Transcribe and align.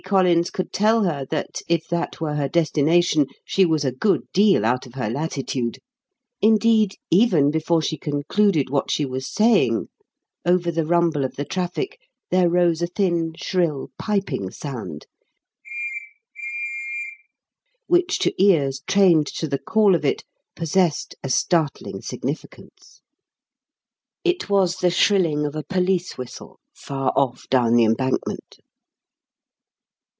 Collins 0.03 0.49
could 0.49 0.73
tell 0.73 1.03
her 1.03 1.25
that 1.29 1.61
if 1.69 1.87
that 1.87 2.19
were 2.19 2.33
her 2.33 2.49
destination, 2.49 3.27
she 3.45 3.63
was 3.65 3.85
a 3.85 3.91
good 3.91 4.23
deal 4.33 4.65
out 4.65 4.85
of 4.87 4.95
her 4.95 5.09
latitude; 5.09 5.77
indeed, 6.41 6.95
even 7.11 7.49
before 7.49 7.81
she 7.83 7.97
concluded 7.97 8.69
what 8.69 8.91
she 8.91 9.05
was 9.05 9.31
saying, 9.31 9.87
over 10.43 10.69
the 10.69 10.85
rumble 10.87 11.23
of 11.23 11.35
the 11.35 11.45
traffic 11.45 11.99
there 12.29 12.49
rose 12.49 12.81
a 12.81 12.87
thin, 12.87 13.31
shrill 13.37 13.89
piping 13.97 14.49
sound, 14.49 15.05
which 17.87 18.17
to 18.19 18.33
ears 18.41 18.81
trained 18.87 19.27
to 19.27 19.47
the 19.47 19.59
call 19.59 19.95
of 19.95 20.03
it 20.03 20.25
possessed 20.57 21.15
a 21.23 21.29
startling 21.29 22.01
significance. 22.01 22.99
It 24.25 24.49
was 24.49 24.77
the 24.77 24.89
shrilling 24.91 25.45
of 25.45 25.55
a 25.55 25.63
police 25.63 26.17
whistle, 26.17 26.57
far 26.73 27.13
off 27.15 27.47
down 27.49 27.75
the 27.75 27.85
Embankment. 27.85 28.57